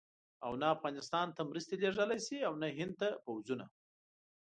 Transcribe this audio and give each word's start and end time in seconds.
او 0.45 0.51
نه 0.61 0.67
افغانستان 0.75 1.27
ته 1.35 1.41
مرستې 1.49 1.75
لېږلای 1.81 2.19
شي 2.27 2.37
او 2.47 2.53
نه 2.61 2.67
هند 2.77 2.93
ته 3.01 3.07
پوځونه. 3.25 3.65